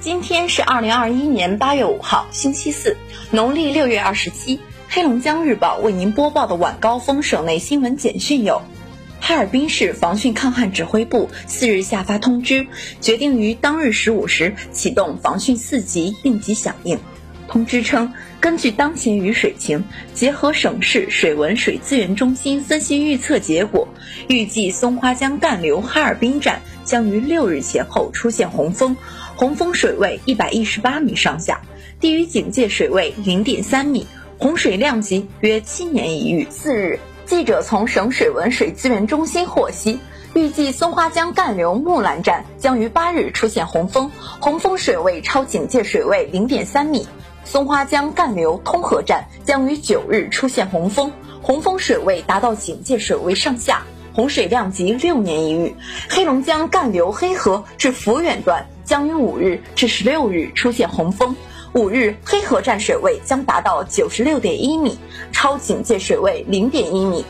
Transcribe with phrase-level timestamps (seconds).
[0.00, 2.96] 今天是二零二一年八月五号，星期四，
[3.30, 4.58] 农历六月二十七。
[4.88, 8.62] 黑龙江日报为您播报的晚高峰省内新闻简讯有：
[9.20, 12.66] 哈尔滨市防汛抗旱指挥部四日下发通知，
[13.02, 16.98] 决定于当日十五时启动防汛四级应急响应。
[17.46, 18.10] 通知称，
[18.40, 23.86] 根据当前雨水情，结合省市水文水资源中心分析预测结果，
[24.28, 28.96] 预计松花江干流哈尔滨站将于六日前后出现洪峰。
[29.40, 31.62] 洪峰水位一百一十八米上下，
[31.98, 36.46] 低于警戒水位零点三米，洪水量级约七年一遇。
[36.50, 39.98] 四日，记者从省水文水资源中心获悉，
[40.34, 47.06] 预计松花江干流木兰站将于八日出现洪峰，洪峰水位超警戒水位零点三米；
[47.46, 55.74] 松花江干流通河站将于九日出现洪峰，洪峰水位达到警戒水位上下，洪水量级六年一遇。
[56.08, 58.66] 黑龙江干流黑河至抚远段。
[58.82, 61.36] 将于五日至十六日出现洪峰，
[61.74, 64.98] 五日黑河站水位将达到九十六点一米，
[65.30, 67.24] 超警戒水位零点一米。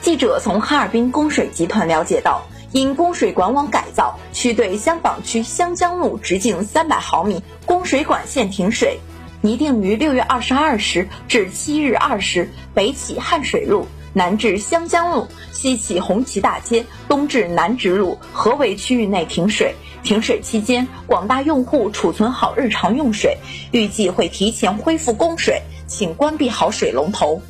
[0.00, 8.98] 记者从哈尔滨供水集团了解到，因供水管网改造，需对香坊区香江路直径三百毫米供水管线停水，
[9.42, 13.86] 拟定于六月二十二时至七日二时北起汉水路。
[14.14, 19.74] 南至湘江路，西起红旗大街，东至南直路，合围区域内停水。
[20.02, 23.38] 停水期间，广大用户储存好日常用水，
[23.70, 27.40] 预计会提前恢复供水，请关闭好水龙头。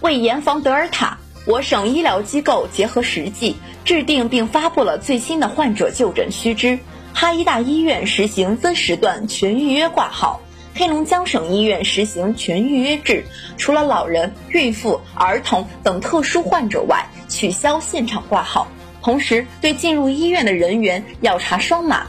[0.00, 6.78] 为严防德尔塔，我省医疗机构结合实际，制定并发布了最新的患者就诊须知。
[7.12, 10.40] 哈医大医院实行分时段全预约挂号。
[10.78, 13.24] 黑龙江省医院实行全预约制，
[13.56, 18.68] 除了老人、孕妇、儿童等特殊患者外，取消现场挂号。
[19.02, 22.06] 同时，对进入医院的人员要查双码。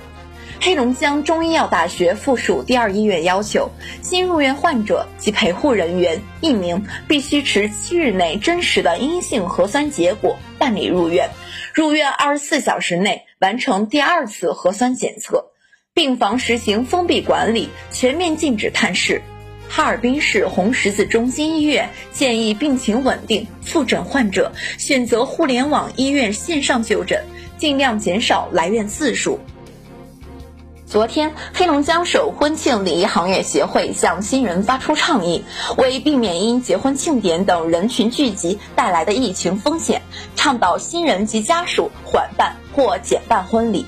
[0.61, 3.71] 黑龙江中医药大学附属第二医院要求，
[4.03, 11.31] 新入院患者及陪护人员一名必须持七日内真实的阴性核酸结果办理入院，
[11.73, 15.47] 入院二十四小时内完成第二次核酸检测。
[15.99, 19.21] 病房实行封闭管理，全面禁止探视。
[19.67, 27.25] 哈尔滨市红十字中心医院建议病情稳定、复诊患者选择互联网医院线上就诊，
[27.57, 29.41] 尽量减少来院次数。
[30.85, 35.43] 昨天，黑龙江省婚庆礼仪行业协会向新人发出倡议，
[35.75, 40.01] 为避免因结婚庆典等人群聚集带来的疫情风险，
[40.37, 43.85] 倡导新人及家属缓办或减办婚礼。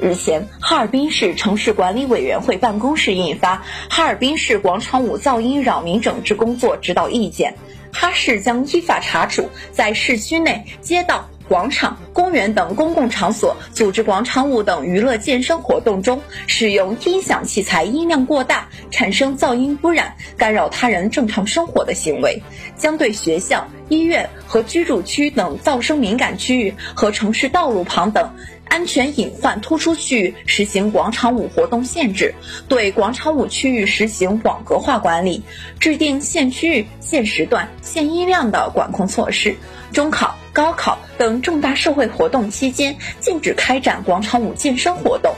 [0.00, 3.56] 日前，哈尔滨市城市管理委员会办公室印发
[3.88, 7.54] 《哈尔滨市广场舞噪音扰民整治工作指导意见》，
[7.96, 22.42] 哈市将依法查处在市区内街道、广场、公园等公共场所组织广场舞等娱乐健身活动中使用音响器材音量过大，产生噪音污染，干扰他人正常生活的行为，
[22.76, 28.30] 将对学校、医院和居住区等噪声敏感区域和城市道路旁等。
[28.66, 32.34] 安全隐患突出区域实行广场舞活动限制，
[32.66, 35.44] 对广场舞区域实行网格化管理，
[35.78, 39.54] 制定限区域、限时段、限音量的管控措施。
[39.92, 45.34] 中考、高考等重大社会活动期间，禁止开展广场舞健身活动。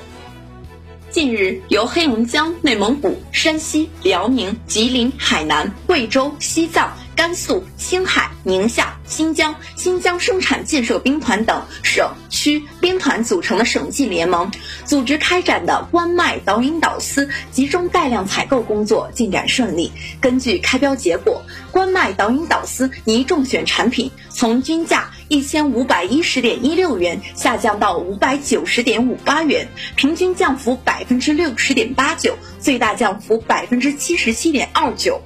[1.09, 6.93] 近日，由黑龙江、内蒙古、山西、辽宁、吉林、海南、贵州、西藏。
[7.17, 14.51] 甘肃、青海、宁夏、新疆、新疆生产建设兵团等省区兵团组成的省际联盟，
[14.85, 19.91] 组织开展的关麦导引导丝集中带量采购工作进展顺利。
[20.21, 35.23] 根据开标结果，关麦导引导丝拟中选产品从均价一千五百一十点一六元下降到五百九十点五八元，平均降幅百分之六十点八九，最大降幅百分之七十七点二九。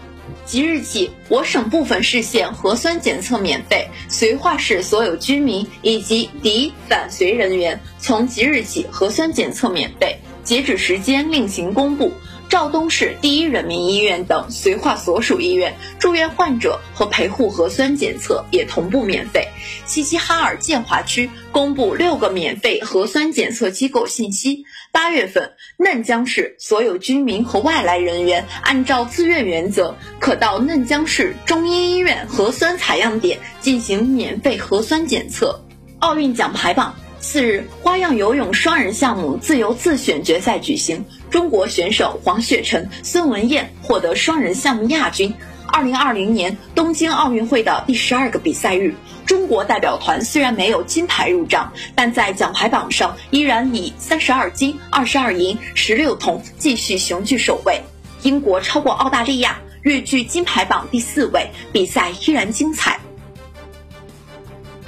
[0.51, 12.13] 即日起，我省部分市县核酸检测免费，绥化市所有居民以及抵返绥人员从即日起核酸检测免费，截止时间另行公布。
[12.51, 19.47] 肇东市第一人民医院等绥化所属医院住院患者和陪护核酸检测也同步免费。
[19.87, 24.65] 齐齐哈尔建华区公布六个免费核酸检测机构信息。
[24.91, 35.65] 八月份，嫩江市所有居民和外来人员按照自愿原则，可到嫩江市中医医院核酸采样点进行免费核酸检测。
[36.01, 36.97] 奥运奖牌榜。
[37.21, 45.35] 次日，花样游泳双人项目自由自选决赛举行，中国选手黄雪辰、孙文燕获得双人项目亚军。
[45.67, 48.95] 二零二零年东京奥运会的第十二个比赛日，
[49.27, 57.83] 中国代表团虽然没有金牌入账，但在奖牌榜上依然以三十二金、二十二银、十六铜继续雄踞首位。
[58.23, 62.99] 英国超过澳大利亚，跃居金牌榜第四位，比赛依然精彩。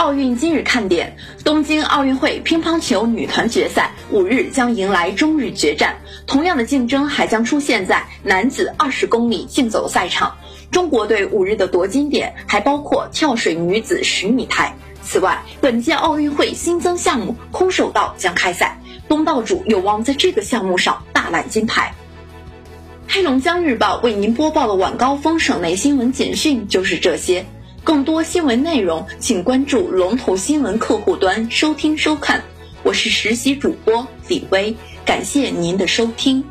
[0.03, 10.39] 奥运今日看点：东京奥运会乒乓球女团决赛五日将迎来中日决战，同样的竞争还将出现在男子二十公里竞走赛场。
[10.73, 14.75] 中国队五日的夺金点还包括跳水女子十米台。
[15.05, 21.95] 此外，本届奥运会新增项目空手道将开赛，东道主有望在这个项目上大揽金牌。
[23.07, 27.47] 黑龙江日报为您播报的晚高峰省内新闻简讯就是这些。
[27.85, 32.41] 更多新闻内容，请关注龙头新闻客户端收听收看。
[32.85, 36.45] 我是实习主播李薇，感谢您的收听。